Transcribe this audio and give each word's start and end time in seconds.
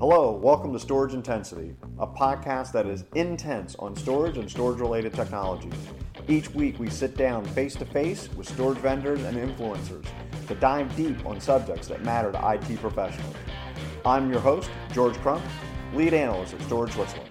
Hello, 0.00 0.30
welcome 0.30 0.72
to 0.72 0.78
Storage 0.78 1.12
Intensity, 1.12 1.74
a 1.98 2.06
podcast 2.06 2.70
that 2.70 2.86
is 2.86 3.02
intense 3.16 3.74
on 3.80 3.96
storage 3.96 4.38
and 4.38 4.48
storage 4.48 4.78
related 4.78 5.12
technologies. 5.12 5.74
Each 6.28 6.48
week, 6.50 6.78
we 6.78 6.88
sit 6.88 7.16
down 7.16 7.44
face 7.46 7.74
to 7.74 7.84
face 7.84 8.28
with 8.36 8.48
storage 8.48 8.78
vendors 8.78 9.24
and 9.24 9.36
influencers 9.36 10.06
to 10.46 10.54
dive 10.54 10.94
deep 10.94 11.26
on 11.26 11.40
subjects 11.40 11.88
that 11.88 12.04
matter 12.04 12.30
to 12.30 12.50
IT 12.52 12.80
professionals. 12.80 13.34
I'm 14.06 14.30
your 14.30 14.38
host, 14.38 14.70
George 14.92 15.16
Crump, 15.16 15.42
lead 15.92 16.14
analyst 16.14 16.54
at 16.54 16.62
Storage 16.62 16.92
Switzerland. 16.92 17.27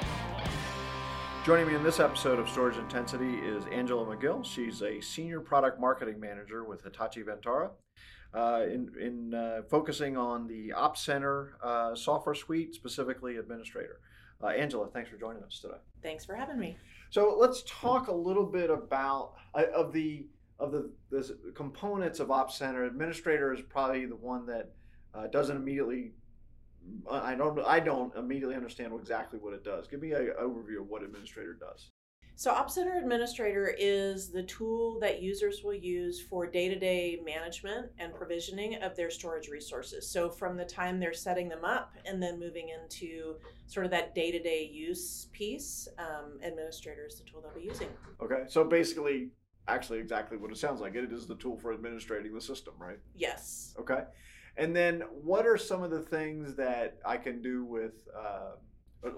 Joining 1.48 1.68
me 1.68 1.76
in 1.76 1.84
this 1.84 2.02
episode 2.02 2.40
of 2.40 2.50
Storage 2.50 2.76
Intensity 2.76 3.36
is 3.36 3.64
Angela 3.72 4.04
McGill. 4.04 4.44
She's 4.44 4.82
a 4.82 5.00
senior 5.00 5.40
product 5.40 5.80
marketing 5.80 6.20
manager 6.20 6.66
with 6.66 6.84
Hitachi 6.84 7.24
Vantara 7.24 7.70
uh, 8.34 8.64
in, 8.66 8.92
in 9.00 9.34
uh, 9.34 9.62
focusing 9.70 10.18
on 10.18 10.46
the 10.48 10.74
Op 10.74 10.98
Center 10.98 11.54
uh, 11.64 11.96
software 11.96 12.36
suite, 12.36 12.76
specifically 12.76 13.38
administrator. 13.38 14.02
Uh, 14.44 14.48
Angela, 14.48 14.90
thanks 14.90 15.10
for 15.10 15.16
joining 15.16 15.42
us 15.42 15.60
today. 15.62 15.78
Thanks 16.04 16.26
for 16.26 16.36
having 16.36 16.60
me. 16.60 16.76
So 17.12 17.38
let's 17.40 17.64
talk 17.66 18.10
a 18.10 18.14
little 18.14 18.46
bit 18.46 18.70
about 18.70 19.36
uh, 19.56 19.68
of 19.74 19.94
the 19.94 20.28
of 20.60 20.74
the, 20.74 20.92
the 21.12 21.54
components 21.56 22.20
of 22.20 22.30
Op 22.30 22.52
Center. 22.52 22.84
Administrator 22.84 23.54
is 23.54 23.62
probably 23.62 24.06
the 24.06 24.18
one 24.18 24.46
that 24.48 24.72
uh, 25.16 25.28
doesn't 25.28 25.56
immediately. 25.56 26.12
I 27.10 27.36
don't. 27.36 27.60
I 27.60 27.80
don't 27.80 28.16
immediately 28.16 28.56
understand 28.56 28.94
exactly 28.94 29.40
what 29.40 29.54
it 29.54 29.64
does. 29.64 29.88
Give 29.88 30.02
me 30.02 30.12
an 30.12 30.34
overview 30.42 30.82
of 30.82 30.88
what 30.88 31.04
administrator 31.04 31.54
does. 31.54 31.92
So, 32.40 32.54
OpCenter 32.54 33.02
Administrator 33.02 33.74
is 33.80 34.30
the 34.30 34.44
tool 34.44 35.00
that 35.00 35.24
users 35.24 35.64
will 35.64 35.74
use 35.74 36.22
for 36.22 36.46
day 36.46 36.70
to 36.70 36.78
day 36.78 37.20
management 37.26 37.88
and 37.98 38.14
provisioning 38.14 38.76
of 38.84 38.96
their 38.96 39.10
storage 39.10 39.48
resources. 39.48 40.12
So, 40.12 40.30
from 40.30 40.56
the 40.56 40.64
time 40.64 41.00
they're 41.00 41.16
setting 41.16 41.50
them 41.50 41.66
up 41.66 41.94
and 42.06 42.22
then 42.22 42.40
moving 42.40 42.70
into 42.70 43.38
sort 43.66 43.88
of 43.88 43.92
that 43.94 44.14
day 44.14 44.32
to 44.32 44.38
day 44.38 44.70
use 44.72 45.30
piece, 45.32 45.88
um, 45.98 46.38
Administrator 46.44 47.08
is 47.08 47.18
the 47.18 47.24
tool 47.24 47.42
they'll 47.42 47.60
be 47.60 47.68
using. 47.68 47.90
Okay, 48.22 48.44
so 48.48 48.64
basically, 48.64 49.32
actually, 49.68 49.98
exactly 49.98 50.38
what 50.38 50.52
it 50.52 50.58
sounds 50.58 50.80
like. 50.80 50.94
It 50.94 51.12
is 51.12 51.26
the 51.26 51.38
tool 51.38 51.58
for 51.58 51.72
administrating 51.72 52.36
the 52.36 52.42
system, 52.42 52.76
right? 52.78 53.00
Yes. 53.16 53.74
Okay. 53.80 54.04
And 54.58 54.76
then, 54.76 55.02
what 55.24 55.46
are 55.46 55.58
some 55.58 55.84
of 55.84 55.92
the 55.92 56.02
things 56.02 56.56
that 56.56 56.98
I 57.06 57.18
can 57.18 57.42
do 57.42 57.64
with 57.64 58.08
uh, 58.18 58.56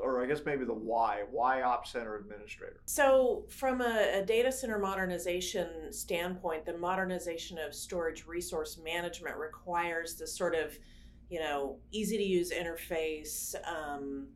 or 0.02 0.22
I 0.22 0.28
guess 0.28 0.42
maybe 0.45 0.66
the 0.66 0.73
why. 0.73 1.23
Why 1.32 1.62
Op 1.62 1.88
Center 1.88 2.18
Administrator? 2.18 2.82
So, 2.86 3.45
from 3.50 3.82
a, 3.82 4.20
a, 4.20 4.26
data 4.26 4.52
center 4.52 4.78
modernization 4.78 5.92
standpoint, 5.92 6.66
the 6.66 6.78
modernization 6.78 7.58
of 7.58 7.73
storage 7.73 8.26
resource 8.26 8.80
management 8.84 9.38
requires 9.38 10.16
the 10.16 10.28
sort 10.28 10.56
of, 10.56 10.78
you 11.30 11.40
know, 11.40 11.78
easy 11.92 12.17
to 12.17 12.23
use 12.23 12.52
interface. 12.52 13.56
Um, 13.67 14.28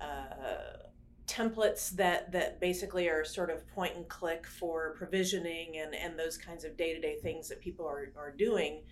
uh, 0.00 0.86
templates 1.26 1.90
that 1.90 2.32
that 2.32 2.60
basically 2.60 3.08
are 3.08 3.24
sort 3.24 3.50
of 3.50 3.68
point 3.68 3.94
and 3.94 4.08
click 4.08 4.46
for 4.46 4.94
provisioning 4.96 5.76
and 5.76 5.94
and 5.94 6.18
those 6.18 6.36
kinds 6.36 6.64
of 6.64 6.76
day-to-day 6.76 7.18
things 7.22 7.48
that 7.48 7.60
people 7.60 7.86
are, 7.86 8.12
are 8.16 8.34
doing 8.36 8.82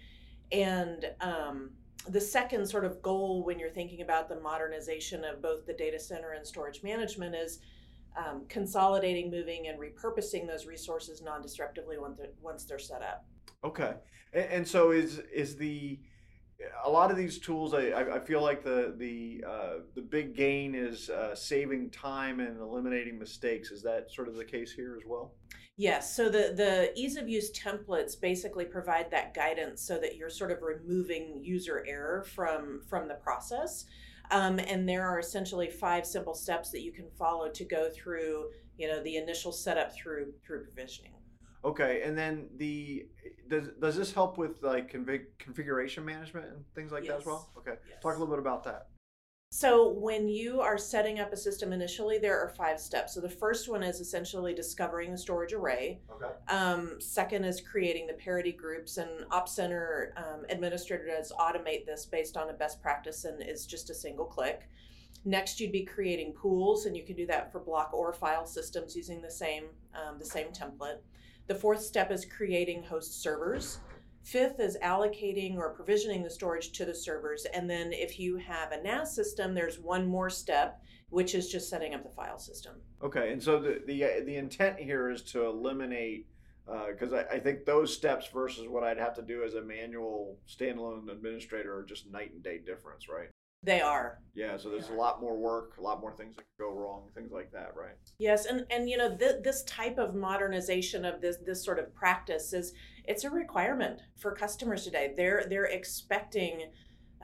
and 0.52 1.10
um, 1.20 1.70
the 2.08 2.20
second 2.20 2.66
sort 2.66 2.84
of 2.84 3.02
goal 3.02 3.44
when 3.44 3.58
you're 3.58 3.70
thinking 3.70 4.00
about 4.00 4.28
the 4.28 4.40
modernization 4.40 5.24
of 5.24 5.42
both 5.42 5.66
the 5.66 5.72
data 5.72 5.98
center 5.98 6.32
and 6.32 6.46
storage 6.46 6.82
management 6.82 7.34
is 7.34 7.60
um, 8.16 8.44
consolidating, 8.48 9.30
moving, 9.30 9.68
and 9.68 9.78
repurposing 9.78 10.46
those 10.46 10.66
resources 10.66 11.22
non-disruptively 11.22 12.00
once 12.00 12.18
they're, 12.18 12.30
once 12.40 12.64
they're 12.64 12.78
set 12.78 13.02
up. 13.02 13.24
Okay, 13.64 13.94
and, 14.32 14.44
and, 14.50 14.68
so 14.68 14.90
is 14.92 15.20
is 15.32 15.56
the 15.56 15.98
a 16.84 16.90
lot 16.90 17.10
of 17.10 17.16
these 17.16 17.38
tools? 17.38 17.74
I, 17.74 18.16
I 18.16 18.18
feel 18.18 18.42
like 18.42 18.64
the 18.64 18.94
the 18.96 19.44
uh, 19.46 19.72
the 19.94 20.02
big 20.02 20.34
gain 20.34 20.74
is 20.74 21.10
uh, 21.10 21.34
saving 21.34 21.90
time 21.90 22.40
and 22.40 22.60
eliminating 22.60 23.18
mistakes. 23.18 23.70
Is 23.70 23.82
that 23.82 24.10
sort 24.10 24.28
of 24.28 24.36
the 24.36 24.44
case 24.44 24.72
here 24.72 24.96
as 24.96 25.06
well? 25.06 25.32
Yes. 25.76 26.14
So 26.14 26.24
the 26.24 26.52
the 26.56 26.92
ease 26.98 27.16
of 27.16 27.28
use 27.28 27.52
templates 27.52 28.20
basically 28.20 28.64
provide 28.64 29.10
that 29.10 29.34
guidance 29.34 29.82
so 29.82 29.98
that 29.98 30.16
you're 30.16 30.30
sort 30.30 30.50
of 30.50 30.62
removing 30.62 31.40
user 31.42 31.84
error 31.86 32.24
from 32.34 32.82
from 32.88 33.08
the 33.08 33.14
process. 33.14 33.84
Um, 34.30 34.58
and 34.58 34.88
there 34.88 35.08
are 35.08 35.18
essentially 35.18 35.70
five 35.70 36.04
simple 36.04 36.34
steps 36.34 36.70
that 36.72 36.82
you 36.82 36.92
can 36.92 37.06
follow 37.18 37.48
to 37.48 37.64
go 37.64 37.88
through, 37.88 38.50
you 38.76 38.86
know, 38.86 39.02
the 39.02 39.16
initial 39.16 39.52
setup 39.52 39.94
through 39.94 40.32
through 40.44 40.64
provisioning. 40.64 41.12
Okay, 41.68 42.00
and 42.02 42.16
then 42.16 42.48
the 42.56 43.06
does 43.48 43.68
does 43.78 43.96
this 43.96 44.12
help 44.12 44.38
with 44.38 44.62
like 44.62 44.90
config, 44.90 45.26
configuration 45.38 46.02
management 46.02 46.46
and 46.46 46.64
things 46.74 46.92
like 46.92 47.04
yes. 47.04 47.12
that 47.12 47.18
as 47.20 47.26
well? 47.26 47.50
Okay, 47.58 47.74
yes. 47.88 47.98
talk 48.02 48.16
a 48.16 48.18
little 48.18 48.34
bit 48.34 48.38
about 48.38 48.64
that. 48.64 48.88
So, 49.50 49.88
when 49.88 50.28
you 50.28 50.60
are 50.60 50.78
setting 50.78 51.20
up 51.20 51.32
a 51.32 51.36
system 51.36 51.72
initially, 51.72 52.18
there 52.18 52.38
are 52.38 52.50
five 52.50 52.78
steps. 52.78 53.14
So, 53.14 53.20
the 53.20 53.30
first 53.30 53.68
one 53.68 53.82
is 53.82 54.00
essentially 54.00 54.54
discovering 54.54 55.10
the 55.10 55.18
storage 55.18 55.52
array. 55.52 56.00
Okay. 56.10 56.32
Um, 56.48 57.00
second 57.00 57.44
is 57.44 57.60
creating 57.60 58.06
the 58.06 58.14
parity 58.14 58.52
groups, 58.52 58.96
and 58.96 59.08
OpCenter 59.30 60.10
um, 60.18 60.44
administrator 60.48 61.06
does 61.06 61.32
automate 61.38 61.86
this 61.86 62.06
based 62.06 62.36
on 62.36 62.50
a 62.50 62.52
best 62.54 62.82
practice 62.82 63.24
and 63.24 63.42
is 63.42 63.66
just 63.66 63.90
a 63.90 63.94
single 63.94 64.26
click. 64.26 64.68
Next, 65.24 65.60
you'd 65.60 65.72
be 65.72 65.84
creating 65.84 66.32
pools, 66.32 66.84
and 66.84 66.94
you 66.94 67.04
can 67.04 67.16
do 67.16 67.26
that 67.26 67.50
for 67.50 67.60
block 67.60 67.92
or 67.92 68.12
file 68.12 68.46
systems 68.46 68.94
using 68.94 69.20
the 69.20 69.30
same 69.30 69.64
um, 69.94 70.18
the 70.18 70.26
same 70.26 70.48
template. 70.48 70.98
The 71.48 71.54
fourth 71.54 71.80
step 71.80 72.12
is 72.12 72.26
creating 72.26 72.82
host 72.82 73.22
servers. 73.22 73.80
Fifth 74.22 74.60
is 74.60 74.76
allocating 74.82 75.56
or 75.56 75.70
provisioning 75.70 76.22
the 76.22 76.28
storage 76.28 76.72
to 76.72 76.84
the 76.84 76.94
servers. 76.94 77.46
And 77.54 77.68
then 77.68 77.90
if 77.94 78.20
you 78.20 78.36
have 78.36 78.72
a 78.72 78.82
NAS 78.82 79.14
system, 79.14 79.54
there's 79.54 79.78
one 79.78 80.06
more 80.06 80.28
step, 80.28 80.82
which 81.08 81.34
is 81.34 81.48
just 81.48 81.70
setting 81.70 81.94
up 81.94 82.02
the 82.02 82.10
file 82.10 82.38
system. 82.38 82.74
Okay, 83.02 83.32
and 83.32 83.42
so 83.42 83.58
the 83.58 83.80
the, 83.86 84.22
the 84.26 84.36
intent 84.36 84.78
here 84.78 85.08
is 85.08 85.22
to 85.32 85.46
eliminate 85.46 86.26
because 86.90 87.14
uh, 87.14 87.24
I, 87.30 87.36
I, 87.36 87.40
think 87.40 87.64
those 87.64 87.94
steps 87.94 88.26
versus 88.26 88.68
what 88.68 88.84
I'd 88.84 88.98
have 88.98 89.14
to 89.14 89.22
do 89.22 89.42
as 89.42 89.54
a 89.54 89.62
manual 89.62 90.36
standalone 90.46 91.10
administrator 91.10 91.74
are 91.74 91.82
just 91.82 92.10
night 92.10 92.32
and 92.34 92.42
day 92.42 92.58
difference, 92.58 93.08
right? 93.08 93.30
They 93.62 93.80
are. 93.80 94.20
Yeah, 94.34 94.56
so 94.56 94.70
there's 94.70 94.88
a 94.88 94.94
lot 94.94 95.20
more 95.20 95.36
work, 95.36 95.78
a 95.78 95.82
lot 95.82 96.00
more 96.00 96.12
things 96.12 96.36
that 96.36 96.42
could 96.42 96.64
go 96.64 96.72
wrong, 96.72 97.08
things 97.14 97.32
like 97.32 97.50
that, 97.52 97.74
right? 97.76 97.96
Yes, 98.18 98.46
and 98.46 98.64
and 98.70 98.88
you 98.88 98.96
know 98.96 99.16
th- 99.16 99.42
this 99.42 99.64
type 99.64 99.98
of 99.98 100.14
modernization 100.14 101.04
of 101.04 101.20
this 101.20 101.38
this 101.44 101.64
sort 101.64 101.80
of 101.80 101.92
practice 101.94 102.52
is 102.52 102.72
it's 103.04 103.24
a 103.24 103.30
requirement 103.30 104.00
for 104.16 104.32
customers 104.32 104.84
today. 104.84 105.12
They're 105.16 105.44
they're 105.48 105.64
expecting 105.64 106.70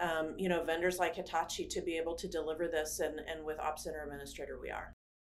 um, 0.01 0.35
you 0.37 0.49
know 0.49 0.65
vendors 0.65 0.99
like 0.99 1.15
Hitachi 1.15 1.67
to 1.69 1.81
be 1.81 1.97
able 1.97 2.17
to 2.17 2.27
deliver 2.27 2.67
this, 2.67 2.99
and 2.99 3.21
and 3.21 3.45
with 3.45 3.61
Op 3.61 3.79
Center 3.79 4.03
Administrator 4.03 4.59
we 4.61 4.71
are. 4.71 4.93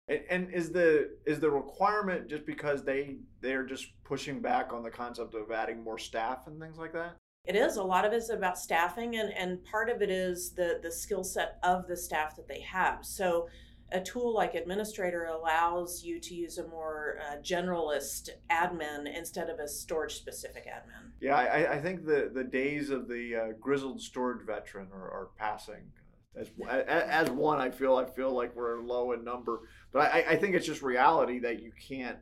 And, 0.08 0.20
and 0.30 0.52
is 0.52 0.72
the 0.72 1.16
is 1.26 1.38
the 1.38 1.50
requirement 1.50 2.28
just 2.28 2.44
because 2.44 2.82
they 2.82 3.18
they're 3.40 3.64
just 3.64 3.86
pushing 4.02 4.40
back 4.40 4.72
on 4.72 4.82
the 4.82 4.90
concept 4.90 5.34
of 5.34 5.52
adding 5.52 5.84
more 5.84 5.98
staff 5.98 6.48
and 6.48 6.60
things 6.60 6.76
like 6.76 6.92
that? 6.94 7.14
It 7.48 7.56
is. 7.56 7.76
A 7.76 7.82
lot 7.82 8.04
of 8.04 8.12
it 8.12 8.16
is 8.16 8.28
about 8.28 8.58
staffing, 8.58 9.16
and, 9.16 9.32
and 9.32 9.64
part 9.64 9.88
of 9.88 10.02
it 10.02 10.10
is 10.10 10.50
the, 10.50 10.80
the 10.82 10.92
skill 10.92 11.24
set 11.24 11.58
of 11.62 11.88
the 11.88 11.96
staff 11.96 12.36
that 12.36 12.46
they 12.46 12.60
have. 12.60 13.06
So, 13.06 13.48
a 13.90 14.02
tool 14.02 14.34
like 14.34 14.54
Administrator 14.54 15.24
allows 15.24 16.04
you 16.04 16.20
to 16.20 16.34
use 16.34 16.58
a 16.58 16.68
more 16.68 17.20
uh, 17.26 17.36
generalist 17.36 18.28
admin 18.50 19.06
instead 19.16 19.48
of 19.48 19.60
a 19.60 19.66
storage 19.66 20.14
specific 20.14 20.66
admin. 20.66 21.10
Yeah, 21.22 21.36
I, 21.36 21.76
I, 21.76 21.80
think 21.80 22.04
the, 22.04 22.30
the 22.30 22.44
days 22.44 22.90
of 22.90 23.08
the 23.08 23.34
uh, 23.34 23.52
grizzled 23.58 24.02
storage 24.02 24.44
veteran 24.44 24.88
are, 24.92 25.10
are 25.10 25.28
passing. 25.38 25.90
As, 26.36 26.50
as 26.68 27.30
one, 27.30 27.60
I 27.60 27.70
feel 27.70 27.96
I 27.96 28.04
feel 28.04 28.30
like 28.30 28.54
we're 28.54 28.78
low 28.82 29.12
in 29.12 29.24
number, 29.24 29.62
but 29.90 30.12
I, 30.12 30.24
I 30.28 30.36
think 30.36 30.54
it's 30.54 30.66
just 30.66 30.82
reality 30.82 31.38
that 31.38 31.62
you 31.62 31.72
can't 31.88 32.18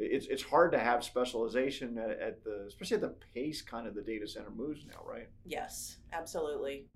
it's 0.00 0.26
it's 0.26 0.42
hard 0.42 0.72
to 0.72 0.78
have 0.78 1.04
specialization 1.04 1.98
at, 1.98 2.10
at, 2.20 2.44
the 2.44 2.64
especially 2.66 2.96
at 2.96 3.00
the 3.02 3.14
pace 3.34 3.62
kind 3.62 3.86
of 3.86 3.94
the 3.94 4.02
data 4.02 4.26
center 4.26 4.50
moves 4.50 4.84
now, 4.86 5.00
right? 5.06 5.28
Yes, 5.44 5.98
absolutely. 6.12 6.86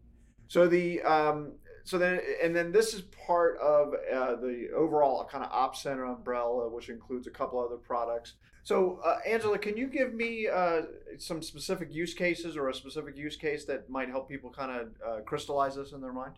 So 0.49 0.67
the 0.67 1.03
um, 1.03 1.53
so 1.85 1.99
then 1.99 2.21
and 2.43 2.55
then 2.55 2.73
this 2.73 2.95
is 2.95 3.03
part 3.03 3.59
of 3.59 3.95
uh, 3.95 4.37
the 4.37 4.69
overall 4.75 5.25
kind 5.25 5.45
of 5.45 5.51
op 5.53 5.77
center 5.77 6.05
umbrella, 6.05 6.69
which 6.69 6.89
includes 6.89 7.27
a 7.27 7.31
couple 7.31 7.61
other 7.61 7.77
products. 7.77 8.35
So 8.62 9.01
uh, 9.05 9.19
Angela, 9.27 9.59
can 9.59 9.77
you 9.77 9.89
give 9.89 10.15
me 10.15 10.49
uh, 10.49 10.83
some 11.19 11.43
specific 11.43 11.93
use 11.93 12.15
cases 12.15 12.57
or 12.57 12.71
a 12.71 12.75
specific 12.75 13.17
use 13.17 13.37
case 13.37 13.67
that 13.67 13.91
might 13.91 14.09
help 14.09 14.27
people 14.27 14.50
kind 14.50 14.71
of 14.71 14.89
uh, 15.07 15.21
crystallize 15.21 15.77
this 15.77 15.93
in 15.93 16.00
their 16.00 16.15
mind? 16.15 16.35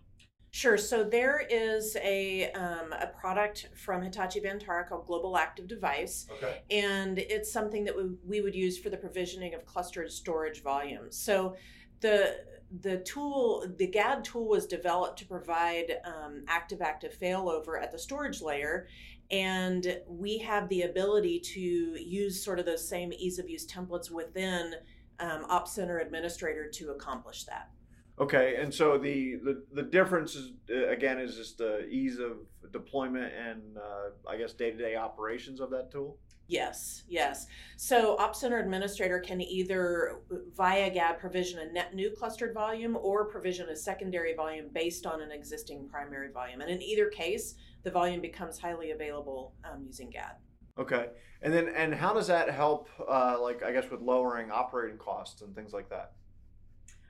Sure. 0.53 0.79
So 0.79 1.05
there 1.05 1.47
is 1.51 1.97
a 1.97 2.51
um, 2.53 2.93
a 2.93 3.09
product 3.09 3.69
from 3.75 4.03
Hitachi 4.03 4.41
Vantara 4.41 4.89
called 4.89 5.07
Global 5.07 5.37
Active 5.37 5.67
Device, 5.67 6.27
okay. 6.33 6.63
and 6.71 7.19
it's 7.19 7.53
something 7.53 7.85
that 7.85 7.95
we, 7.95 8.05
we 8.27 8.41
would 8.41 8.55
use 8.55 8.79
for 8.79 8.89
the 8.89 8.97
provisioning 8.97 9.55
of 9.55 9.67
clustered 9.67 10.11
storage 10.11 10.63
volumes. 10.63 11.17
So 11.19 11.57
the 12.01 12.39
the 12.81 12.99
tool, 12.99 13.67
the 13.77 13.87
GAD 13.87 14.25
tool, 14.25 14.49
was 14.49 14.67
developed 14.67 15.19
to 15.21 15.27
provide 15.27 15.99
um, 16.05 16.45
active-active 16.49 17.17
failover 17.19 17.81
at 17.81 17.93
the 17.93 17.99
storage 17.99 18.41
layer, 18.41 18.89
and 19.31 20.01
we 20.09 20.39
have 20.39 20.69
the 20.69 20.83
ability 20.83 21.39
to 21.41 21.61
use 21.61 22.43
sort 22.43 22.59
of 22.59 22.67
those 22.67 22.87
same 22.89 23.13
ease 23.13 23.39
of 23.39 23.49
use 23.49 23.67
templates 23.67 24.11
within 24.11 24.75
um, 25.21 25.47
Center 25.67 25.99
Administrator 25.99 26.69
to 26.71 26.91
accomplish 26.91 27.45
that. 27.45 27.71
Okay, 28.19 28.57
and 28.59 28.73
so 28.73 28.97
the 28.97 29.37
the, 29.45 29.65
the 29.73 29.83
difference 29.83 30.35
is 30.35 30.53
uh, 30.71 30.89
again 30.89 31.19
is 31.19 31.37
just 31.37 31.59
the 31.59 31.87
ease 31.87 32.19
of 32.19 32.39
deployment 32.73 33.33
and 33.33 33.77
uh, 33.77 34.31
I 34.31 34.39
guess 34.39 34.55
day 34.55 34.71
to 34.71 34.77
day 34.77 34.97
operations 34.97 35.61
of 35.61 35.71
that 35.71 35.91
tool. 35.91 36.19
Yes, 36.49 37.03
yes. 37.09 37.47
So 37.77 38.17
Op 38.19 38.37
Center 38.37 38.59
Administrator 38.61 39.19
can 39.19 39.41
either 39.41 40.21
via 40.55 40.91
GAD 40.91 41.19
provision 41.19 41.59
a 41.59 41.73
net 41.73 41.95
new 41.95 42.11
clustered 42.11 42.55
volume 42.55 42.97
or 42.97 43.25
provision 43.27 43.69
a 43.69 43.77
secondary 43.77 44.35
volume 44.35 44.67
based 44.73 45.07
on 45.07 45.21
an 45.21 45.33
existing 45.33 45.89
primary 45.89 46.31
volume. 46.31 46.61
And 46.61 46.71
in 46.71 46.81
either 46.81 47.09
case, 47.09 47.57
the 47.83 47.91
volume 47.91 48.21
becomes 48.21 48.59
highly 48.59 48.93
available 48.93 49.55
um, 49.65 49.83
using 49.85 50.09
GAD. 50.09 50.37
Okay, 50.79 51.09
and 51.43 51.53
then 51.53 51.69
and 51.69 51.95
how 51.95 52.15
does 52.15 52.29
that 52.29 52.51
help? 52.51 52.89
Uh, 53.07 53.39
like 53.41 53.62
I 53.62 53.73
guess 53.73 53.91
with 53.91 54.01
lowering 54.01 54.51
operating 54.51 54.99
costs 54.99 55.43
and 55.43 55.55
things 55.55 55.73
like 55.73 55.91
that. 55.91 56.12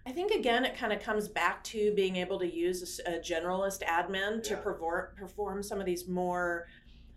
I 0.06 0.12
think 0.12 0.30
again, 0.30 0.64
it 0.64 0.76
kind 0.76 0.92
of 0.92 1.00
comes 1.02 1.26
back 1.26 1.64
to 1.64 1.92
being 1.94 2.16
able 2.16 2.38
to 2.38 2.46
use 2.46 3.00
a, 3.06 3.16
a 3.16 3.18
generalist 3.18 3.82
admin 3.82 4.42
to 4.44 4.50
Yeah. 4.54 4.60
perform 4.60 5.06
perform 5.16 5.62
some 5.62 5.80
of 5.80 5.86
these 5.86 6.06
more. 6.08 6.68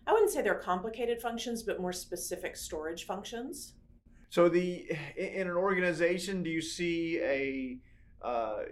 I 0.07 0.11
wouldn't 0.13 0.31
say 0.31 0.41
they're 0.41 0.55
complicated 0.55 1.21
functions, 1.21 1.61
but 1.61 1.79
more 1.79 1.93
specific 1.93 2.57
storage 2.57 3.05
functions. 3.05 3.73
So 4.31 4.49
the 4.49 4.89
in 5.15 5.47
an 5.47 5.55
organization, 5.55 6.41
do 6.41 6.49
you 6.49 6.61
see 6.61 7.19
a 7.21 7.77
uh, 8.27 8.63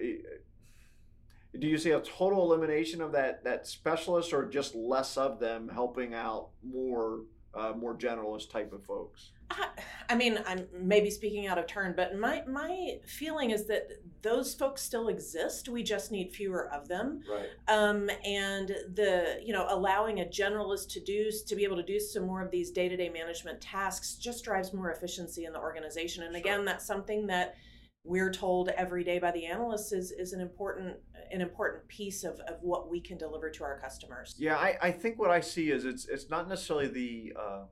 do 1.59 1.67
you 1.67 1.77
see 1.77 1.91
a 1.91 1.99
total 2.01 2.41
elimination 2.51 3.01
of 3.01 3.11
that 3.11 3.43
that 3.43 3.67
specialist, 3.67 4.33
or 4.33 4.47
just 4.49 4.73
less 4.73 5.15
of 5.15 5.39
them 5.39 5.69
helping 5.71 6.15
out 6.15 6.49
more 6.63 7.21
uh, 7.53 7.73
more 7.77 7.95
generalist 7.95 8.49
type 8.49 8.73
of 8.73 8.83
folks? 8.83 9.31
I, 9.51 9.67
I 10.09 10.15
mean, 10.15 10.39
I'm 10.45 10.67
maybe 10.73 11.09
speaking 11.09 11.47
out 11.47 11.57
of 11.57 11.67
turn, 11.67 11.93
but 11.95 12.17
my 12.17 12.43
my 12.47 12.99
feeling 13.05 13.51
is 13.51 13.67
that 13.67 13.89
those 14.21 14.53
folks 14.53 14.81
still 14.81 15.09
exist. 15.09 15.69
We 15.69 15.83
just 15.83 16.11
need 16.11 16.33
fewer 16.33 16.71
of 16.71 16.87
them. 16.87 17.21
Right. 17.29 17.47
Um, 17.67 18.09
and 18.25 18.69
the 18.93 19.39
you 19.43 19.53
know 19.53 19.65
allowing 19.69 20.21
a 20.21 20.25
generalist 20.25 20.89
to 20.93 21.03
do 21.03 21.29
to 21.45 21.55
be 21.55 21.63
able 21.63 21.77
to 21.77 21.83
do 21.83 21.99
some 21.99 22.25
more 22.25 22.41
of 22.41 22.51
these 22.51 22.71
day 22.71 22.87
to 22.87 22.95
day 22.95 23.09
management 23.09 23.59
tasks 23.61 24.15
just 24.15 24.43
drives 24.43 24.73
more 24.73 24.91
efficiency 24.91 25.45
in 25.45 25.53
the 25.53 25.59
organization. 25.59 26.23
And 26.23 26.33
Sure. 26.33 26.39
again, 26.39 26.65
that's 26.65 26.85
something 26.85 27.27
that 27.27 27.55
we're 28.03 28.31
told 28.31 28.69
every 28.69 29.03
day 29.03 29.19
by 29.19 29.31
the 29.31 29.45
analysts 29.45 29.91
is 29.91 30.11
is 30.11 30.33
an 30.33 30.39
important 30.41 30.95
an 31.31 31.41
important 31.41 31.85
piece 31.89 32.23
of, 32.23 32.39
of 32.41 32.55
what 32.61 32.89
we 32.89 33.01
can 33.01 33.17
deliver 33.17 33.49
to 33.49 33.63
our 33.63 33.77
customers. 33.79 34.33
Yeah, 34.37 34.55
I, 34.55 34.77
I 34.81 34.91
think 34.91 35.19
what 35.19 35.29
I 35.29 35.41
see 35.41 35.71
is 35.71 35.83
it's 35.83 36.07
it's 36.07 36.29
not 36.29 36.47
necessarily 36.47 36.87
the 36.87 37.33
uh, 37.37 37.63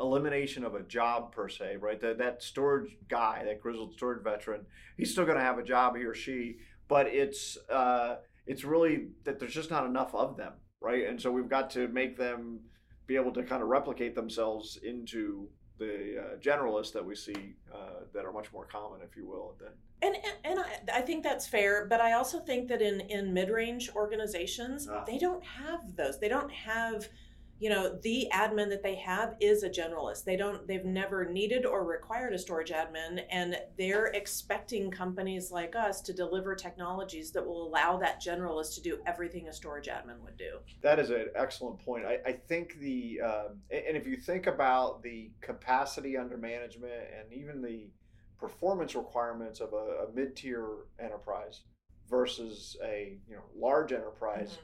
elimination 0.00 0.64
of 0.64 0.74
a 0.74 0.82
job 0.82 1.32
per 1.32 1.48
se, 1.48 1.76
right? 1.80 2.00
That 2.00 2.18
that 2.18 2.42
storage 2.42 2.96
guy, 3.08 3.44
that 3.44 3.60
grizzled 3.60 3.94
storage 3.94 4.22
veteran, 4.24 4.66
he's 4.96 5.12
still 5.12 5.24
going 5.24 5.36
to 5.38 5.44
have 5.44 5.58
a 5.58 5.62
job, 5.62 5.96
he 5.96 6.04
or 6.04 6.14
she, 6.14 6.56
but 6.88 7.06
it's 7.06 7.56
uh, 7.68 8.16
it's 8.46 8.64
really 8.64 9.08
that 9.24 9.38
there's 9.38 9.54
just 9.54 9.70
not 9.70 9.84
enough 9.86 10.14
of 10.14 10.36
them, 10.36 10.54
right? 10.80 11.06
And 11.06 11.20
so 11.20 11.30
we've 11.30 11.48
got 11.48 11.70
to 11.70 11.88
make 11.88 12.16
them 12.16 12.60
be 13.06 13.16
able 13.16 13.32
to 13.32 13.42
kind 13.42 13.62
of 13.62 13.68
replicate 13.68 14.14
themselves 14.14 14.78
into 14.82 15.48
the 15.78 16.20
uh, 16.20 16.36
generalists 16.38 16.92
that 16.92 17.04
we 17.04 17.14
see 17.14 17.54
uh, 17.74 18.04
that 18.12 18.24
are 18.24 18.32
much 18.32 18.52
more 18.52 18.66
common, 18.66 19.00
if 19.02 19.16
you 19.16 19.26
will. 19.26 19.54
And 20.02 20.14
and, 20.14 20.16
and 20.44 20.60
I, 20.60 20.98
I 20.98 21.00
think 21.02 21.22
that's 21.22 21.46
fair, 21.46 21.86
but 21.88 22.00
I 22.00 22.12
also 22.12 22.40
think 22.40 22.68
that 22.68 22.80
in 22.82 23.00
in 23.02 23.34
mid 23.34 23.50
range 23.50 23.90
organizations, 23.94 24.88
Ah. 24.90 25.04
they 25.06 25.18
don't 25.18 25.44
have 25.44 25.96
those. 25.96 26.18
They 26.18 26.28
don't 26.28 26.50
have, 26.52 27.08
you 27.60 27.68
know, 27.68 27.98
the 28.02 28.26
admin 28.32 28.70
that 28.70 28.82
they 28.82 28.94
have 28.96 29.34
is 29.38 29.62
a 29.62 29.68
generalist. 29.68 30.24
They 30.24 30.36
don't. 30.36 30.66
They've 30.66 30.84
never 30.84 31.30
needed 31.30 31.66
or 31.66 31.84
required 31.84 32.32
a 32.32 32.38
storage 32.38 32.70
admin, 32.70 33.22
and 33.30 33.54
they're 33.76 34.06
expecting 34.06 34.90
companies 34.90 35.50
like 35.50 35.76
us 35.76 36.00
to 36.02 36.14
deliver 36.14 36.54
technologies 36.54 37.32
that 37.32 37.46
will 37.46 37.68
allow 37.68 37.98
that 37.98 38.22
generalist 38.22 38.74
to 38.76 38.80
do 38.80 38.98
everything 39.06 39.48
a 39.48 39.52
storage 39.52 39.88
admin 39.88 40.18
would 40.24 40.38
do. 40.38 40.58
That 40.80 40.98
is 40.98 41.10
an 41.10 41.26
excellent 41.36 41.78
point. 41.84 42.06
I, 42.06 42.18
I 42.24 42.32
think 42.32 42.78
the 42.80 43.20
um, 43.20 43.60
a- 43.70 43.86
and 43.86 43.94
if 43.94 44.06
you 44.06 44.16
think 44.16 44.46
about 44.46 45.02
the 45.02 45.30
capacity 45.42 46.16
under 46.16 46.38
management 46.38 46.92
and 47.18 47.30
even 47.30 47.60
the 47.60 47.90
performance 48.38 48.94
requirements 48.94 49.60
of 49.60 49.74
a, 49.74 50.06
a 50.06 50.12
mid-tier 50.14 50.66
enterprise 50.98 51.60
versus 52.08 52.78
a 52.82 53.18
you 53.28 53.36
know 53.36 53.42
large 53.54 53.92
enterprise, 53.92 54.56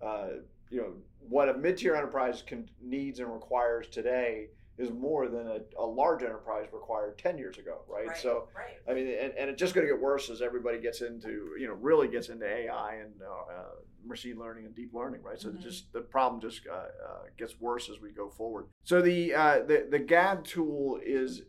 uh, 0.00 0.28
you 0.70 0.80
know 0.80 0.92
what 1.28 1.48
a 1.48 1.54
mid-tier 1.54 1.94
enterprise 1.94 2.42
can 2.46 2.68
needs 2.82 3.20
and 3.20 3.32
requires 3.32 3.86
today 3.88 4.48
is 4.78 4.90
more 4.92 5.28
than 5.28 5.46
a, 5.48 5.58
a 5.78 5.84
large 5.84 6.22
enterprise 6.22 6.66
required 6.72 7.18
10 7.18 7.36
years 7.36 7.58
ago 7.58 7.80
right, 7.88 8.16
so 8.16 8.48
right. 8.56 8.78
I 8.88 8.94
mean, 8.94 9.08
and, 9.08 9.32
and 9.36 9.50
it's 9.50 9.58
just 9.60 9.74
going 9.74 9.86
to 9.86 9.92
get 9.92 10.00
worse 10.00 10.30
as 10.30 10.40
everybody 10.40 10.78
gets 10.80 11.02
into, 11.02 11.50
you 11.58 11.66
know, 11.66 11.74
really 11.74 12.08
gets 12.08 12.28
into 12.30 12.46
AI 12.46 12.94
and 12.94 13.12
uh, 13.20 13.52
uh, 13.52 13.64
machine 14.06 14.38
learning 14.38 14.64
and 14.64 14.74
deep 14.74 14.94
learning, 14.94 15.22
right? 15.22 15.38
So 15.38 15.50
Mhm. 15.50 15.60
just 15.60 15.92
the 15.92 16.00
problem 16.00 16.40
just 16.40 16.62
uh, 16.66 16.72
uh, 16.74 17.22
gets 17.36 17.60
worse 17.60 17.90
as 17.90 18.00
we 18.00 18.12
go 18.12 18.30
forward. 18.30 18.66
So 18.84 19.02
the 19.02 19.34
uh, 19.34 19.58
the 19.66 19.88
the 19.90 19.98
GAD 19.98 20.44
tool 20.44 20.98
is. 21.04 21.42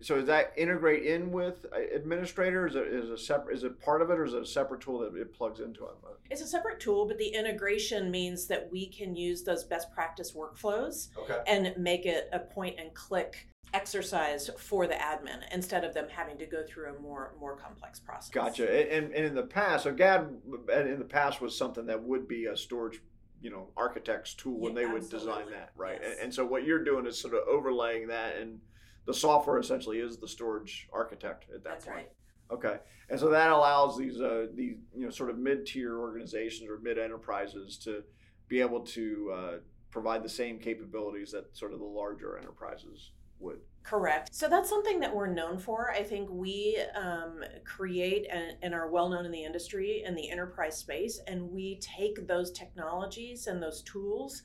So 0.00 0.16
does 0.16 0.26
that 0.26 0.52
integrate 0.56 1.04
in 1.04 1.32
with 1.32 1.66
administrator? 1.94 2.66
Is 2.68 2.76
it 2.76 2.86
is 2.86 3.10
a 3.10 3.18
separate? 3.18 3.56
Is 3.56 3.64
it 3.64 3.80
part 3.80 4.00
of 4.00 4.10
it, 4.10 4.18
or 4.18 4.24
is 4.24 4.32
it 4.32 4.42
a 4.42 4.46
separate 4.46 4.80
tool 4.80 5.00
that 5.00 5.16
it 5.20 5.34
plugs 5.34 5.58
into? 5.60 5.84
it? 5.84 5.90
It's 6.30 6.40
a 6.40 6.46
separate 6.46 6.78
tool, 6.78 7.06
but 7.06 7.18
the 7.18 7.28
integration 7.28 8.10
means 8.10 8.46
that 8.46 8.68
we 8.70 8.86
can 8.86 9.16
use 9.16 9.42
those 9.42 9.64
best 9.64 9.92
practice 9.92 10.32
workflows 10.36 11.08
Okay. 11.18 11.38
and 11.48 11.76
make 11.76 12.06
it 12.06 12.28
a 12.32 12.38
point 12.38 12.76
and 12.78 12.94
click 12.94 13.48
exercise 13.74 14.48
for 14.56 14.86
the 14.86 14.94
admin 14.94 15.42
instead 15.52 15.82
of 15.82 15.92
them 15.92 16.06
having 16.08 16.38
to 16.38 16.46
go 16.46 16.62
through 16.68 16.94
a 16.94 17.00
more 17.00 17.34
more 17.40 17.56
complex 17.56 17.98
process. 17.98 18.30
Gotcha. 18.30 18.92
And, 18.94 19.12
and, 19.12 19.26
in 19.26 19.34
the 19.34 19.42
past, 19.42 19.84
so 19.84 19.92
GAD 19.92 20.28
in 20.70 20.98
the 21.00 21.04
past 21.04 21.40
was 21.40 21.58
something 21.58 21.86
that 21.86 22.00
would 22.00 22.28
be 22.28 22.46
a 22.46 22.56
storage, 22.56 23.02
you 23.42 23.50
know, 23.50 23.70
architect's 23.76 24.34
tool 24.34 24.60
when 24.60 24.76
Yeah, 24.76 24.82
they 24.82 24.92
would 24.92 25.10
design 25.10 25.50
that, 25.50 25.72
right? 25.76 25.98
Yes. 26.00 26.12
And, 26.12 26.20
and 26.26 26.34
so 26.34 26.46
what 26.46 26.64
you're 26.64 26.84
doing 26.84 27.04
is 27.06 27.18
sort 27.18 27.34
of 27.34 27.40
overlaying 27.48 28.06
that, 28.08 28.36
and 28.36 28.60
the 29.06 29.14
software 29.14 29.58
essentially 29.58 29.98
is 29.98 30.18
the 30.18 30.28
storage 30.28 30.88
architect 30.92 31.46
at 31.54 31.62
that 31.64 31.70
That's 31.70 31.84
point. 31.84 31.96
right. 31.96 32.10
Okay, 32.50 32.76
and 33.10 33.18
so 33.18 33.28
that 33.30 33.50
allows 33.50 33.98
these 33.98 34.20
uh, 34.20 34.46
these 34.54 34.76
you 34.94 35.04
know 35.04 35.10
sort 35.10 35.30
of 35.30 35.38
mid 35.38 35.66
tier 35.66 35.98
organizations 35.98 36.70
or 36.70 36.78
mid 36.78 36.98
enterprises 36.98 37.76
to 37.78 38.04
be 38.48 38.60
able 38.60 38.80
to 38.80 39.32
uh, 39.34 39.52
provide 39.90 40.22
the 40.22 40.28
same 40.28 40.58
capabilities 40.58 41.32
that 41.32 41.56
sort 41.56 41.72
of 41.72 41.80
the 41.80 41.84
larger 41.84 42.38
enterprises 42.38 43.12
would. 43.40 43.58
Correct. 43.82 44.34
So 44.34 44.48
that's 44.48 44.68
something 44.68 45.00
that 45.00 45.14
we're 45.14 45.32
known 45.32 45.58
for. 45.58 45.90
I 45.92 46.02
think 46.02 46.28
we 46.30 46.78
um, 46.96 47.42
create 47.64 48.26
and, 48.30 48.56
and 48.62 48.74
are 48.74 48.90
well 48.90 49.08
known 49.08 49.24
in 49.24 49.32
the 49.32 49.44
industry 49.44 50.02
in 50.04 50.14
the 50.14 50.30
enterprise 50.30 50.76
space, 50.76 51.20
and 51.26 51.50
we 51.50 51.80
take 51.80 52.26
those 52.26 52.50
technologies 52.52 53.46
and 53.46 53.62
those 53.62 53.82
tools 53.82 54.42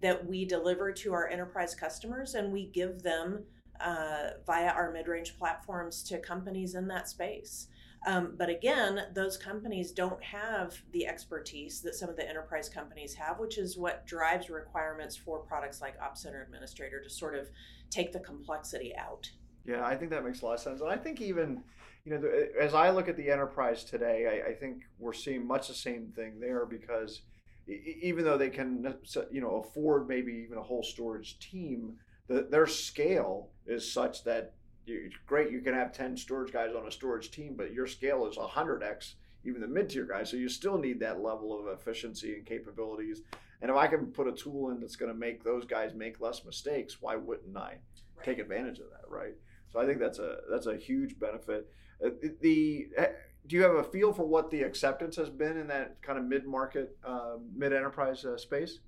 that 0.00 0.26
we 0.26 0.44
deliver 0.44 0.92
to 0.92 1.12
our 1.12 1.28
enterprise 1.28 1.74
customers, 1.74 2.34
and 2.34 2.52
we 2.52 2.66
give 2.66 3.02
them 3.02 3.44
uh, 3.82 4.30
via 4.46 4.68
our 4.68 4.92
mid-range 4.92 5.38
platforms 5.38 6.02
to 6.04 6.18
companies 6.18 6.74
in 6.74 6.86
that 6.88 7.08
space. 7.08 7.68
Um, 8.04 8.34
but 8.36 8.48
again, 8.48 9.00
those 9.14 9.36
companies 9.36 9.92
don't 9.92 10.22
have 10.22 10.74
the 10.92 11.06
expertise 11.06 11.80
that 11.82 11.94
some 11.94 12.08
of 12.08 12.16
the 12.16 12.28
enterprise 12.28 12.68
companies 12.68 13.14
have, 13.14 13.38
which 13.38 13.58
is 13.58 13.76
what 13.76 14.06
drives 14.06 14.50
requirements 14.50 15.16
for 15.16 15.38
products 15.38 15.80
like 15.80 15.94
Op 16.02 16.16
Center 16.16 16.42
Administrator 16.42 17.00
to 17.00 17.08
sort 17.10 17.36
of 17.36 17.48
take 17.90 18.12
the 18.12 18.18
complexity 18.18 18.92
out. 18.96 19.30
Yeah, 19.64 19.84
I 19.84 19.94
think 19.94 20.10
that 20.10 20.24
makes 20.24 20.42
a 20.42 20.46
lot 20.46 20.54
of 20.54 20.60
sense. 20.60 20.80
And 20.80 20.90
I 20.90 20.96
think 20.96 21.20
even, 21.20 21.62
you 22.04 22.12
know, 22.12 22.28
as 22.60 22.74
I 22.74 22.90
look 22.90 23.08
at 23.08 23.16
the 23.16 23.30
enterprise 23.30 23.84
today, 23.84 24.42
I, 24.44 24.50
I 24.50 24.54
think 24.54 24.82
we're 24.98 25.12
seeing 25.12 25.46
much 25.46 25.68
the 25.68 25.74
same 25.74 26.12
thing 26.16 26.40
there 26.40 26.66
because 26.66 27.22
even 27.68 28.24
though 28.24 28.36
they 28.36 28.50
can, 28.50 28.96
you 29.30 29.40
know, 29.40 29.62
afford 29.64 30.08
maybe 30.08 30.32
even 30.44 30.58
a 30.58 30.62
whole 30.62 30.82
storage 30.82 31.38
team, 31.38 31.96
the, 32.28 32.48
their 32.50 32.66
scale 32.66 33.50
is 33.66 33.90
such 33.90 34.24
that 34.24 34.54
you, 34.86 35.10
great, 35.26 35.50
you 35.50 35.60
can 35.60 35.74
have 35.74 35.92
10 35.92 36.16
storage 36.16 36.52
guys 36.52 36.70
on 36.76 36.86
a 36.86 36.90
storage 36.90 37.30
team, 37.30 37.54
but 37.56 37.72
your 37.72 37.86
scale 37.86 38.26
is 38.26 38.36
100x 38.36 39.14
even 39.44 39.60
the 39.60 39.66
mid-tier 39.66 40.04
guys. 40.04 40.30
So 40.30 40.36
you 40.36 40.48
still 40.48 40.78
need 40.78 41.00
that 41.00 41.20
level 41.20 41.58
of 41.58 41.66
efficiency 41.66 42.34
and 42.34 42.46
capabilities. 42.46 43.22
And 43.60 43.70
if 43.70 43.76
I 43.76 43.88
can 43.88 44.06
put 44.06 44.28
a 44.28 44.32
tool 44.32 44.70
in 44.70 44.80
that's 44.80 44.94
going 44.94 45.12
to 45.12 45.18
make 45.18 45.42
those 45.42 45.64
guys 45.64 45.94
make 45.94 46.20
less 46.20 46.44
mistakes, 46.44 46.98
why 47.00 47.16
wouldn't 47.16 47.56
I? 47.56 47.78
take 48.22 48.38
advantage 48.38 48.78
of 48.78 48.86
that, 48.90 49.08
right? 49.08 49.34
So 49.72 49.80
I 49.80 49.86
think 49.86 49.98
that's 49.98 50.18
a 50.18 50.38
that's 50.50 50.66
a 50.66 50.76
huge 50.76 51.18
benefit. 51.18 51.68
Uh, 52.04 52.10
the 52.40 52.88
uh, 52.98 53.04
do 53.46 53.56
you 53.56 53.62
have 53.62 53.74
a 53.74 53.84
feel 53.84 54.12
for 54.12 54.24
what 54.24 54.50
the 54.50 54.62
acceptance 54.62 55.16
has 55.16 55.28
been 55.28 55.56
in 55.56 55.66
that 55.68 56.00
kind 56.02 56.18
of 56.18 56.24
mid 56.24 56.46
market, 56.46 56.96
uh, 57.04 57.36
mid 57.54 57.72
enterprise 57.72 58.24
uh, 58.24 58.36
space? 58.36 58.80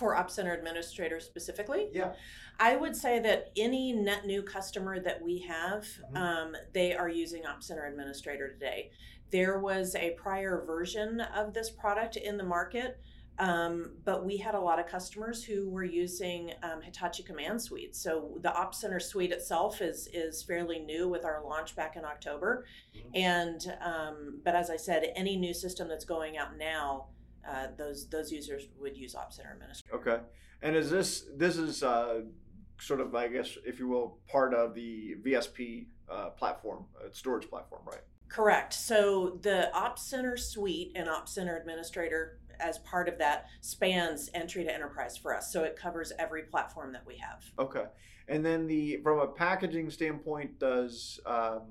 For 0.00 0.16
Op 0.16 0.30
Center 0.30 0.54
Administrator 0.54 1.20
specifically, 1.20 1.90
Yeah. 1.92 2.14
I 2.58 2.74
would 2.74 2.96
say 2.96 3.18
that 3.18 3.50
any 3.54 3.92
net 3.92 4.24
new 4.24 4.42
customer 4.42 4.98
that 4.98 5.20
we 5.20 5.40
have, 5.40 5.84
Mhm. 5.84 6.16
um, 6.16 6.56
they 6.72 6.94
are 6.94 7.10
using 7.10 7.44
Op 7.44 7.62
Center 7.62 7.84
Administrator 7.84 8.48
today. 8.48 8.92
There 9.30 9.58
was 9.58 9.94
a 9.94 10.12
prior 10.12 10.62
version 10.64 11.20
of 11.20 11.52
this 11.52 11.70
product 11.70 12.16
in 12.16 12.38
the 12.38 12.44
market 12.44 12.98
Um, 13.38 13.96
but 14.04 14.26
we 14.26 14.36
had 14.36 14.54
a 14.54 14.60
lot 14.60 14.78
of 14.78 14.86
customers 14.86 15.42
who 15.42 15.70
were 15.70 15.84
using 15.84 16.52
um, 16.62 16.82
Hitachi 16.82 17.22
Command 17.22 17.62
Suite. 17.62 17.96
So 17.96 18.36
the 18.42 18.52
Op 18.52 18.74
Center 18.74 19.00
suite 19.00 19.32
itself 19.32 19.80
is 19.80 20.08
is 20.08 20.42
fairly 20.42 20.78
new 20.78 21.08
with 21.08 21.24
our 21.24 21.42
launch 21.42 21.74
back 21.74 21.96
in 21.96 22.04
October. 22.04 22.66
Mm-hmm. 22.94 23.08
And 23.14 23.78
um, 23.80 24.40
but 24.44 24.54
as 24.54 24.68
I 24.68 24.76
said, 24.76 25.10
any 25.16 25.36
new 25.36 25.54
system 25.54 25.88
that's 25.88 26.04
going 26.04 26.36
out 26.36 26.58
now, 26.58 27.08
uh, 27.48 27.68
those 27.76 28.08
those 28.08 28.30
users 28.32 28.68
would 28.78 28.96
use 28.96 29.14
Op 29.14 29.32
Center 29.32 29.52
Administrator. 29.52 29.96
Okay. 29.96 30.22
And 30.62 30.76
is 30.76 30.90
this 30.90 31.24
this 31.36 31.56
is 31.56 31.82
uh, 31.82 32.22
sort 32.78 33.00
of 33.00 33.14
I 33.14 33.28
guess 33.28 33.56
if 33.64 33.78
you 33.78 33.88
will 33.88 34.18
part 34.28 34.54
of 34.54 34.74
the 34.74 35.16
VSP 35.24 35.86
uh, 36.10 36.30
platform, 36.30 36.84
uh, 36.98 37.08
storage 37.12 37.48
platform, 37.48 37.82
right? 37.86 38.00
Correct. 38.28 38.72
So 38.72 39.38
the 39.42 39.74
Op 39.74 39.98
Center 39.98 40.36
suite 40.36 40.92
and 40.94 41.08
Op 41.08 41.28
Center 41.28 41.56
Administrator 41.56 42.38
as 42.60 42.78
part 42.78 43.08
of 43.08 43.18
that 43.18 43.46
spans 43.60 44.30
entry 44.34 44.62
to 44.64 44.72
enterprise 44.72 45.16
for 45.16 45.34
us. 45.34 45.52
So 45.52 45.64
it 45.64 45.76
covers 45.76 46.12
every 46.18 46.42
platform 46.42 46.92
that 46.92 47.04
we 47.06 47.16
have. 47.16 47.44
Okay. 47.58 47.84
And 48.28 48.44
then 48.44 48.66
the 48.66 48.98
from 49.02 49.18
a 49.18 49.26
packaging 49.26 49.90
standpoint, 49.90 50.58
does 50.58 51.18
um, 51.26 51.62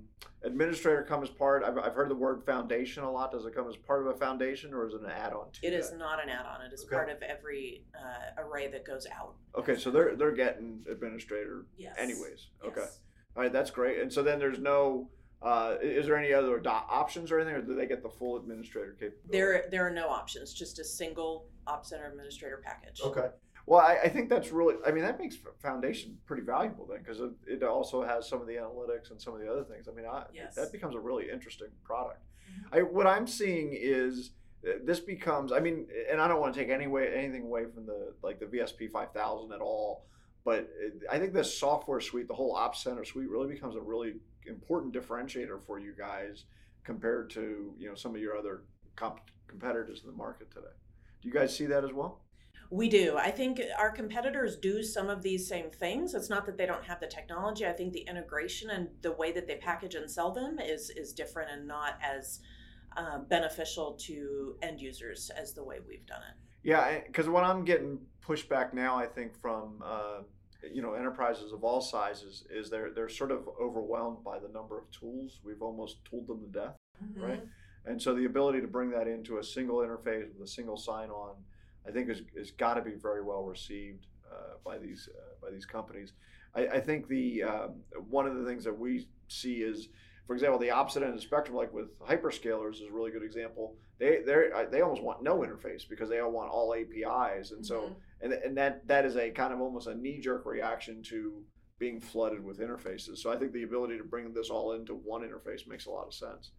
administrator 0.44 1.04
come 1.04 1.24
as 1.24 1.30
part? 1.30 1.64
I've, 1.64 1.78
I've 1.78 1.94
heard 1.94 2.10
the 2.10 2.16
word 2.16 2.44
foundation 2.46 3.04
a 3.04 3.12
lot. 3.12 3.32
Does 3.32 3.46
it 3.46 3.56
come 3.56 3.68
as 3.68 3.76
part 3.76 4.02
of 4.02 4.08
a 4.08 4.18
foundation, 4.18 4.74
or 4.74 4.88
is 4.88 4.94
it 4.94 5.02
an 5.02 5.10
add-on 5.10 5.52
to? 5.52 5.68
It 5.68 5.72
that? 5.72 5.78
is 5.78 5.94
not 5.94 6.24
an 6.24 6.30
add-on. 6.30 6.62
It 6.62 6.74
is 6.74 6.84
okay. 6.86 6.96
part 6.96 7.10
of 7.10 7.22
every 7.22 7.84
uh, 7.96 8.42
array 8.42 8.68
that 8.68 8.86
goes 8.86 9.08
out. 9.08 9.36
Okay, 9.58 9.76
so 9.76 9.92
they're 9.92 10.16
they're 10.16 10.36
getting 10.36 10.84
administrator 10.90 11.66
yes. 11.78 11.96
anyways. 11.98 12.48
Okay, 12.66 12.82
yes. 12.82 13.00
all 13.36 13.44
right, 13.44 13.54
that's 13.54 13.72
great. 13.72 14.00
And 14.00 14.12
so 14.12 14.24
then 14.24 14.40
there's 14.40 14.60
no 14.60 15.10
uh, 15.42 15.76
is 15.82 16.06
there 16.06 16.18
any 16.18 16.34
other 16.34 16.60
do- 16.60 16.70
options 16.70 17.32
or 17.32 17.40
anything, 17.40 17.56
or 17.56 17.62
do 17.62 17.74
they 17.74 17.88
get 17.88 18.04
the 18.04 18.10
full 18.10 18.36
administrator 18.36 18.96
capability? 19.00 19.30
There, 19.32 19.66
there 19.72 19.88
are 19.88 19.92
no 19.92 20.10
options. 20.10 20.54
Just 20.54 20.80
a 20.80 20.84
single 20.84 21.46
Op 21.66 21.86
Center 21.86 22.10
administrator 22.10 22.62
package. 22.64 23.00
Okay. 23.02 23.28
Well, 23.70 23.82
I, 23.82 24.00
I, 24.06 24.10
think 24.10 24.30
that's 24.30 24.52
really. 24.52 24.78
I 24.84 24.90
mean, 24.90 25.04
that 25.04 25.20
makes 25.20 25.38
Foundation 25.62 26.18
pretty 26.26 26.42
valuable 26.42 26.88
then, 26.88 27.04
because 27.04 27.20
it, 27.20 27.30
it, 27.46 27.62
also 27.62 28.04
has 28.04 28.28
some 28.28 28.42
of 28.42 28.48
the 28.48 28.56
analytics 28.56 29.12
and 29.12 29.22
some 29.22 29.36
of 29.36 29.42
the 29.42 29.48
other 29.48 29.64
things. 29.64 29.88
I 29.88 29.92
mean, 29.92 30.08
I, 30.08 30.24
yes. 30.34 30.56
that 30.56 30.72
becomes 30.72 30.96
a 30.96 31.00
really 31.00 31.30
interesting 31.30 31.68
product. 31.84 32.24
Mm-hmm. 32.50 32.76
I, 32.76 32.82
what 32.82 33.06
I'm 33.06 33.28
seeing 33.28 33.78
is 33.80 34.32
uh, 34.68 34.80
this 34.84 35.00
becomes. 35.00 35.52
I 35.52 35.60
mean, 35.60 35.86
and 36.12 36.20
I 36.20 36.28
don't 36.28 36.42
want 36.42 36.52
to 36.56 36.60
take 36.60 36.72
any 36.72 36.88
way 36.88 37.14
anything 37.14 37.44
away 37.44 37.66
from 37.72 37.86
the 37.86 38.16
like 38.24 38.40
the 38.40 38.48
VSP 38.48 38.90
5000 38.90 39.52
at 39.52 39.62
all, 39.62 40.08
but 40.44 40.68
it, 40.80 41.04
I 41.12 41.20
think 41.20 41.34
this 41.34 41.56
software 41.56 42.02
suite, 42.02 42.28
the 42.28 42.34
whole 42.34 42.56
Op 42.56 42.76
Center 42.76 43.06
suite, 43.06 43.30
really 43.30 43.54
becomes 43.54 43.76
a 43.76 43.82
really 43.82 44.16
important 44.48 44.96
differentiator 44.96 45.62
for 45.68 45.78
you 45.78 45.94
guys 45.96 46.46
compared 46.84 47.30
to 47.32 47.76
you 47.78 47.88
know 47.88 47.94
some 47.94 48.16
of 48.16 48.20
your 48.20 48.36
other 48.36 48.64
comp- 48.96 49.30
competitors 49.48 50.02
in 50.04 50.10
the 50.10 50.18
market 50.18 50.50
today. 50.50 50.74
Do 51.22 51.28
you 51.28 51.34
guys 51.36 51.56
see 51.56 51.68
that 51.68 51.84
as 51.84 51.94
well? 51.94 52.22
We 52.72 52.88
do. 52.88 53.18
I 53.18 53.32
think 53.32 53.60
our 53.80 53.92
competitors 53.92 54.56
do 54.56 54.84
some 54.84 55.10
of 55.10 55.24
these 55.24 55.48
same 55.48 55.72
things. 55.72 56.14
It's 56.14 56.30
not 56.30 56.46
that 56.46 56.56
they 56.56 56.68
don't 56.68 56.84
have 56.84 57.00
the 57.00 57.08
technology. 57.08 57.66
I 57.66 57.72
think 57.72 57.94
the 57.94 58.02
integration 58.02 58.70
and 58.70 58.90
the 59.02 59.12
way 59.14 59.32
that 59.32 59.48
they 59.48 59.56
package 59.56 59.96
and 59.96 60.10
sell 60.10 60.32
them 60.32 60.60
is 60.60 60.92
is 60.92 61.12
different 61.14 61.50
and 61.52 61.68
not 61.68 61.98
as 62.04 62.42
uh, 62.96 63.20
beneficial 63.20 63.94
to 64.02 64.56
end 64.62 64.80
users 64.80 65.32
as 65.32 65.54
the 65.54 65.64
way 65.64 65.78
we've 65.88 66.06
done 66.06 66.22
it. 66.22 66.36
Yeah, 66.64 67.00
because 67.08 67.28
what 67.28 67.44
I'm 67.44 67.66
getting 67.66 68.00
pushback 68.26 68.74
now, 68.74 68.98
I 68.98 69.08
think 69.08 69.36
from 69.40 69.82
uh, 69.84 70.20
you 70.72 70.84
know 70.84 70.94
enterprises 70.94 71.54
of 71.54 71.64
all 71.64 71.82
sizes 71.82 72.46
is 72.52 72.70
they're 72.70 72.92
they're 72.92 73.10
sort 73.10 73.32
of 73.32 73.50
overwhelmed 73.60 74.24
by 74.24 74.38
the 74.38 74.50
number 74.50 74.78
of 74.78 74.92
tools. 74.92 75.40
We've 75.44 75.62
almost 75.62 76.06
tooled 76.06 76.28
them 76.28 76.42
to 76.42 76.48
death, 76.48 76.76
mm-hmm. 77.04 77.22
right? 77.22 77.44
And 77.86 78.00
so 78.00 78.14
the 78.14 78.26
ability 78.26 78.62
to 78.62 78.68
bring 78.68 78.92
that 78.92 79.08
into 79.08 79.40
a 79.40 79.44
single 79.44 79.78
interface 79.78 80.28
with 80.34 80.44
a 80.44 80.48
single 80.48 80.78
sign-on, 80.78 81.36
I 81.88 81.92
think 81.92 82.10
is, 82.10 82.22
is 82.36 82.52
got 82.52 82.76
to 82.76 82.82
be 82.82 82.94
very 83.02 83.22
well 83.22 83.44
received 83.44 84.08
uh, 84.32 84.56
by 84.64 84.78
these 84.78 85.10
uh, 85.14 85.46
by 85.46 85.52
these 85.52 85.66
companies. 85.66 86.14
I, 86.56 86.68
I 86.68 86.80
think 86.80 87.08
the 87.08 87.44
um, 87.44 87.76
one 88.10 88.28
of 88.28 88.36
the 88.36 88.46
things 88.46 88.64
that 88.64 88.78
we 88.78 89.08
see 89.28 89.56
is, 89.56 89.90
for 90.28 90.34
example, 90.34 90.60
the 90.60 90.72
opposite 90.72 91.04
end 91.04 91.10
of 91.10 91.16
the 91.16 91.22
spectrum, 91.22 91.56
like 91.56 91.74
with 91.74 91.98
hyperscalers, 92.00 92.76
is 92.76 92.88
a 92.90 92.92
really 92.92 93.12
good 93.12 93.24
example. 93.24 93.76
They 94.00 94.22
they 94.26 94.50
they 94.72 94.82
almost 94.82 95.04
want 95.04 95.24
no 95.24 95.40
interface 95.40 95.88
because 95.88 96.10
they 96.10 96.20
all 96.20 96.32
want 96.32 96.52
all 96.52 96.74
APIs, 96.74 97.52
and 97.52 97.62
mm-hmm. 97.62 97.64
so 97.64 97.96
and, 98.22 98.34
and 98.34 98.58
that 98.58 98.88
that 98.88 99.06
is 99.06 99.16
a 99.16 99.30
kind 99.32 99.54
of 99.54 99.62
almost 99.62 99.88
a 99.88 99.96
knee 99.96 100.20
jerk 100.20 100.46
reaction 100.46 101.02
to 101.04 101.44
being 101.80 102.00
flooded 102.00 102.44
with 102.44 102.60
interfaces. 102.60 103.20
So 103.20 103.32
I 103.32 103.38
think 103.38 103.54
the 103.54 103.64
ability 103.64 103.98
to 103.98 104.04
bring 104.04 104.34
this 104.34 104.50
all 104.50 104.74
into 104.74 104.94
one 104.94 105.22
interface 105.22 105.68
makes 105.68 105.86
a 105.86 105.92
lot 105.92 106.08
of 106.08 106.14
sense. 106.14 106.52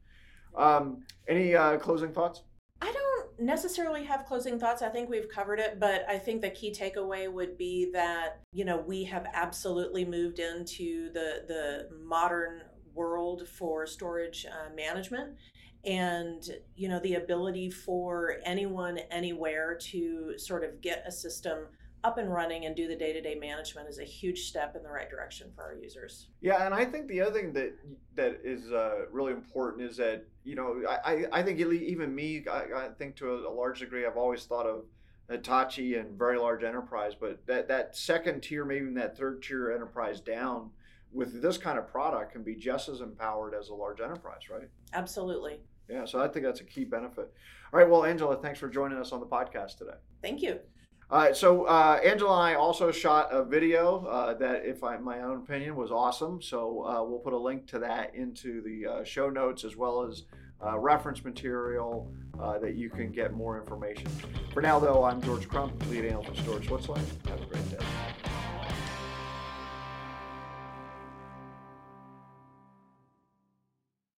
Um, 0.57 1.05
any 1.29 1.55
uh, 1.55 1.79
closing 1.79 2.13
thoughts? 2.13 2.43
I 2.83 2.93
don't 2.93 3.41
necessarily 3.41 4.05
have 4.05 4.25
closing 4.25 4.59
thoughts. 4.59 4.83
I 4.83 4.89
think 4.89 5.11
we've 5.11 5.29
covered 5.29 5.61
it, 5.61 5.79
but 5.79 6.05
I 6.09 6.19
think 6.19 6.41
the 6.41 6.51
key 6.51 6.73
takeaway 6.73 7.31
would 7.31 7.59
be 7.59 7.91
that 7.93 8.41
you 8.53 8.65
know 8.65 8.79
we 8.79 9.05
have 9.05 9.27
absolutely 9.33 10.05
moved 10.05 10.39
into 10.39 11.13
the 11.13 11.45
the 11.47 11.89
modern 12.05 12.63
world 12.95 13.47
for 13.49 13.87
storage 13.87 14.47
uh, 14.47 14.75
management 14.75 15.37
and 15.85 16.51
you 16.77 16.89
know 16.89 17.01
the 17.01 17.15
ability 17.15 17.71
for 17.71 18.37
anyone 18.45 18.99
anywhere 19.11 19.79
to 19.81 20.35
sort 20.37 20.65
of 20.65 20.81
get 20.81 21.05
a 21.07 21.13
system 21.13 21.67
up 22.03 22.19
and 22.19 22.33
running 22.33 22.65
and 22.67 22.75
do 22.75 22.89
the 22.89 22.97
day-to-day 22.97 23.35
management 23.35 23.89
is 23.89 23.99
a 23.99 24.05
huge 24.05 24.49
step 24.49 24.75
in 24.77 24.83
the 24.83 24.89
right 24.89 25.11
direction 25.11 25.51
for 25.55 25.65
our 25.65 25.75
users 25.75 26.29
yeah 26.41 26.65
and 26.65 26.75
i 26.75 26.85
think 26.85 27.07
the 27.09 27.21
other 27.21 27.33
thing 27.33 27.53
that 27.53 27.75
that 28.15 28.41
is 28.45 28.73
uh, 28.73 29.07
really 29.11 29.33
important 29.33 29.89
is 29.89 29.97
that 29.97 30.25
you 30.45 30.55
know 30.55 30.83
i 30.89 31.25
i 31.33 31.43
think 31.43 31.59
even 31.61 32.15
me 32.15 32.45
i, 32.51 32.87
I 32.87 32.89
think 32.99 33.17
to 33.17 33.33
a, 33.33 33.49
a 33.49 33.53
large 33.53 33.81
degree 33.81 34.07
i've 34.07 34.17
always 34.17 34.45
thought 34.45 34.67
of 34.67 34.85
hitachi 35.29 35.97
and 35.97 36.19
very 36.19 36.39
large 36.39 36.65
enterprise 36.65 37.13
but 37.19 37.47
that 37.47 37.69
that 37.69 37.97
second 37.97 38.43
tier 38.43 38.65
maybe 38.65 38.83
even 38.83 38.95
that 38.95 39.17
third 39.17 39.43
tier 39.43 39.71
enterprise 39.73 40.21
down 40.21 40.71
with 41.13 41.43
this 41.43 41.59
kind 41.59 41.79
of 41.79 41.89
product 41.89 42.33
can 42.33 42.43
be 42.43 42.55
just 42.55 42.89
as 42.89 43.01
empowered 43.01 43.55
as 43.55 43.69
a 43.69 43.75
large 43.75 44.01
enterprise, 44.01 44.49
right? 44.51 44.69
Absolutely. 44.93 45.61
Yeah, 45.89 46.05
so 46.05 46.21
I 46.21 46.29
think 46.29 46.45
that's 46.45 46.61
a 46.61 46.65
key 46.65 46.85
benefit. 46.85 47.33
All 47.73 47.81
right, 47.81 47.89
well, 47.89 48.05
Angela, 48.05 48.41
thanks 48.41 48.61
for 48.61 48.69
joining 48.69 48.99
us 48.99 49.13
on 49.13 49.21
the 49.21 49.27
podcast 49.27 49.79
today. 49.79 49.97
Thank 50.23 50.41
you. 50.43 50.61
Right, 51.13 51.35
so 51.35 51.65
uh, 51.65 51.99
Angela 52.05 52.35
and 52.35 52.43
I 52.43 52.55
also 52.55 52.93
shot 52.93 53.33
a 53.33 53.45
video 53.45 54.07
uh, 54.07 54.35
that, 54.35 54.65
if 54.65 54.85
I, 54.85 54.97
my 54.97 55.23
own 55.23 55.39
opinion, 55.39 55.75
was 55.75 55.91
awesome. 55.91 56.41
So 56.41 56.87
uh, 56.87 57.03
we'll 57.03 57.19
put 57.19 57.33
a 57.33 57.39
link 57.39 57.67
to 57.69 57.81
that 57.81 58.15
into 58.15 58.63
the 58.63 58.87
uh, 58.87 59.05
show 59.05 59.29
notes 59.29 59.65
as 59.65 59.77
well 59.77 60.07
as 60.07 60.23
uh, 60.65 60.79
reference 60.79 61.25
material 61.25 62.13
uh, 62.41 62.59
that 62.61 62.77
you 62.77 62.91
can 62.91 63.11
get 63.11 63.33
more 63.33 63.59
information. 63.59 64.07
For 64.55 64.63
now, 64.63 64.79
though, 64.79 65.03
I'm 65.03 65.21
George 65.21 65.49
Crump, 65.49 65.73
lead 65.91 66.05
analyst 66.05 66.31
for 66.31 66.43
Storage 66.43 66.69
Switzerland. 66.69 67.07
Have 67.27 67.43
a 67.43 67.47
great 67.47 67.71